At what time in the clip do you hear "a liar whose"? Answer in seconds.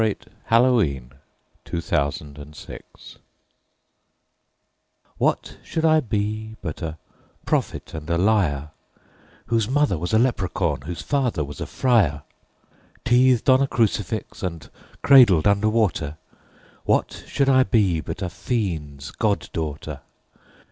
8.09-9.69